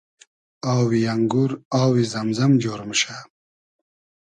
[0.75, 1.51] آوی انگور
[1.81, 3.17] آوی زئم زئم جۉر موشۂ